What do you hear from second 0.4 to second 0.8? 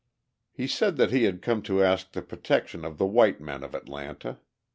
He